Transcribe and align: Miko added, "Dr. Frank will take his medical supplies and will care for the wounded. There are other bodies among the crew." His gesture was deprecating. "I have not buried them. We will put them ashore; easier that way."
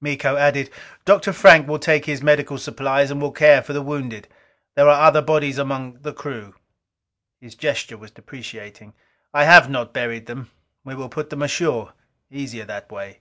Miko 0.00 0.34
added, 0.36 0.70
"Dr. 1.04 1.32
Frank 1.32 1.68
will 1.68 1.78
take 1.78 2.04
his 2.04 2.20
medical 2.20 2.58
supplies 2.58 3.12
and 3.12 3.22
will 3.22 3.30
care 3.30 3.62
for 3.62 3.72
the 3.72 3.80
wounded. 3.80 4.26
There 4.74 4.88
are 4.88 5.06
other 5.06 5.22
bodies 5.22 5.56
among 5.56 6.00
the 6.00 6.12
crew." 6.12 6.56
His 7.40 7.54
gesture 7.54 7.96
was 7.96 8.10
deprecating. 8.10 8.94
"I 9.32 9.44
have 9.44 9.70
not 9.70 9.92
buried 9.94 10.26
them. 10.26 10.50
We 10.82 10.96
will 10.96 11.08
put 11.08 11.30
them 11.30 11.42
ashore; 11.42 11.92
easier 12.28 12.64
that 12.64 12.90
way." 12.90 13.20